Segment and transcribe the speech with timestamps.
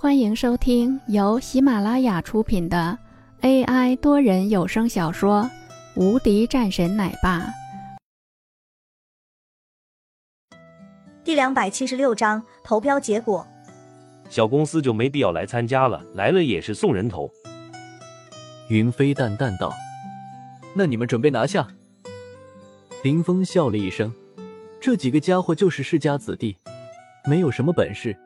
[0.00, 2.96] 欢迎收听由喜马拉雅出品的
[3.40, 5.42] AI 多人有声小说
[6.00, 7.40] 《无敌战神奶爸》
[11.24, 13.44] 第两百七十六章投标结果。
[14.30, 17.28] 小公司就没必要来参加了，来了也是送人头。
[18.68, 19.74] 云飞淡淡道
[20.76, 21.66] ：“那你们准备拿下？”
[23.02, 24.14] 林峰笑了一声
[24.80, 26.56] ：“这几个家伙就是世家子弟，
[27.24, 28.16] 没有什么本事。”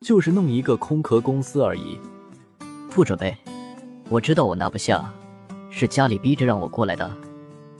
[0.00, 2.00] 就是弄一个空壳公司而已，
[2.90, 3.36] 不准备。
[4.08, 5.12] 我知道我拿不下，
[5.70, 7.14] 是家里逼着让我过来的，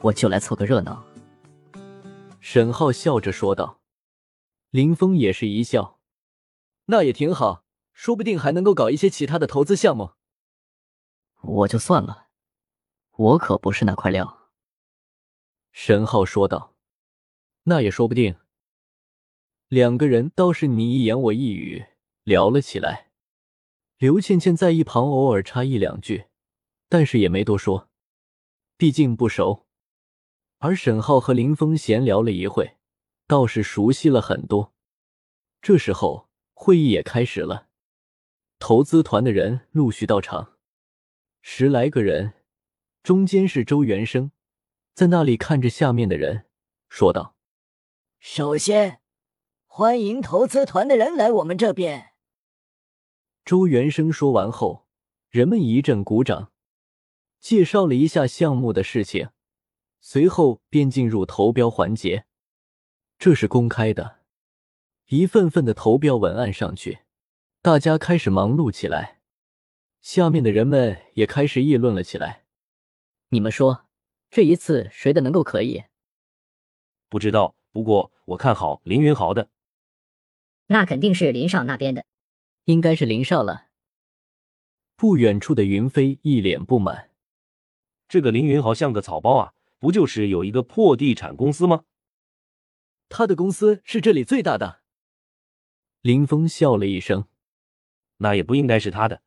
[0.02, 1.02] 我就来凑个热闹。
[2.38, 3.80] 沈浩笑着说道。
[4.68, 5.98] 林峰也是一笑，
[6.84, 10.12] 那也挺好，说不定还能够搞一些其他的投资项目。
[11.40, 12.26] 我就算了，
[13.16, 14.50] 我可不是那块料。
[15.72, 16.76] 沈浩说道。
[17.64, 18.36] 那也说不定。
[19.68, 21.86] 两个人倒是你一言我一语。
[22.24, 23.10] 聊了起来，
[23.98, 26.26] 刘倩倩在一旁偶尔插一两句，
[26.88, 27.88] 但是也没多说，
[28.76, 29.66] 毕竟不熟。
[30.58, 32.76] 而沈浩和林峰闲聊了一会，
[33.26, 34.74] 倒是熟悉了很多。
[35.62, 37.68] 这时候会议也开始了，
[38.58, 40.58] 投资团的人陆续到场，
[41.40, 42.34] 十来个人，
[43.02, 44.32] 中间是周元生，
[44.94, 46.44] 在那里看着下面的人，
[46.90, 47.34] 说道
[48.20, 49.00] ：“首先，
[49.66, 52.08] 欢迎投资团的人来我们这边。”
[53.44, 54.86] 周元生说完后，
[55.28, 56.52] 人们一阵鼓掌，
[57.40, 59.30] 介绍了一下项目的事情，
[60.00, 62.26] 随后便进入投标环节。
[63.18, 64.20] 这是公开的，
[65.08, 67.00] 一份份的投标文案上去，
[67.60, 69.20] 大家开始忙碌起来。
[70.00, 72.44] 下面的人们也开始议论了起来
[73.30, 73.86] ：“你们说，
[74.30, 75.84] 这一次谁的能够可以？”
[77.10, 79.50] 不知道，不过我看好林云豪的。
[80.68, 82.06] 那肯定是林少那边的。
[82.70, 83.66] 应该是林少了。
[84.96, 87.10] 不远处的云飞一脸不满
[88.08, 91.84] ：“这个林云豪像个草包啊，不就是有一个破地产公司吗？
[93.08, 94.82] 他的公司是这里最大的。”
[96.02, 97.26] 林峰笑了一声
[98.18, 99.22] ：“那也不应该是他的。”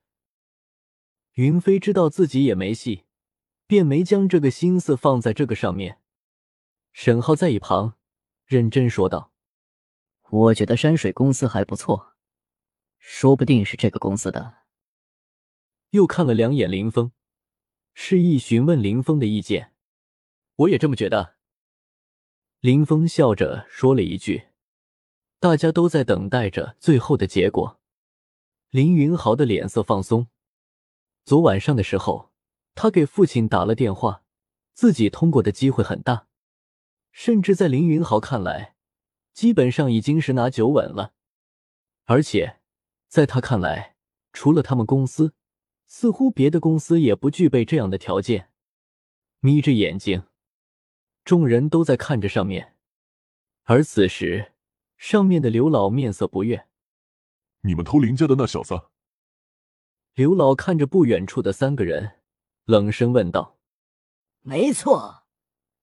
[1.33, 3.05] 云飞知道自己也没戏，
[3.65, 5.99] 便没将这个心思放在这个上面。
[6.91, 7.97] 沈浩在一旁
[8.45, 9.31] 认真说道
[10.29, 12.12] ：“我觉得山水公司还不错。”
[13.05, 14.59] 说不定是这个公司的。
[15.89, 17.11] 又看了两眼林峰，
[17.93, 19.73] 示意询问林峰的意见。
[20.55, 21.35] 我也这么觉得。
[22.61, 24.47] 林峰笑着说了一句。
[25.41, 27.81] 大家都在等待着最后的结果。
[28.69, 30.27] 林云豪的脸色放松。
[31.25, 32.31] 昨晚上的时候，
[32.73, 34.23] 他给父亲打了电话，
[34.73, 36.27] 自己通过的机会很大，
[37.11, 38.77] 甚至在林云豪看来，
[39.33, 41.13] 基本上已经是拿九稳了，
[42.05, 42.61] 而且。
[43.13, 43.95] 在他看来，
[44.31, 45.35] 除了他们公司，
[45.85, 48.51] 似乎别的公司也不具备这样的条件。
[49.39, 50.23] 眯着眼睛，
[51.23, 52.75] 众人都在看着上面。
[53.65, 54.53] 而此时，
[54.97, 56.67] 上面的刘老面色不悦
[57.61, 58.89] ：“你们偷林家的那小子？”
[60.15, 62.19] 刘老看着不远处的三个人，
[62.65, 63.59] 冷声问道
[64.41, 65.25] ：“没错，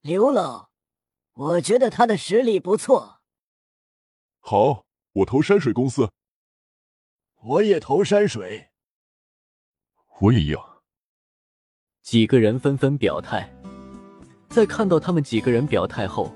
[0.00, 0.70] 刘老，
[1.34, 3.20] 我觉得他的实力不错。
[4.41, 6.10] 好，我投山水公司。”
[7.43, 8.69] 我也投山水，
[10.21, 10.62] 我也一样。
[12.03, 13.51] 几个人纷纷表态，
[14.51, 16.31] 在看到他们几个人表态后，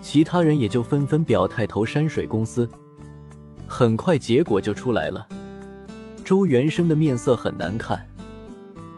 [0.00, 2.68] 其他人也就纷纷表态投山水公司。
[3.68, 5.28] 很快结果就出来了，
[6.24, 8.04] 周元生的面色很难看，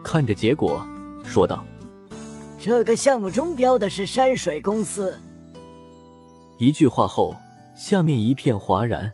[0.03, 0.83] 看着结果
[1.23, 1.63] 说道
[2.59, 5.15] ：“这个项目中标的是山水公司。”
[6.57, 7.35] 一句话后，
[7.77, 9.13] 下面一片哗然。